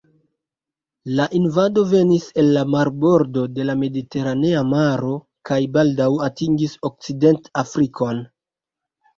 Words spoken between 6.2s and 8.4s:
atingis Okcident-Afrikon.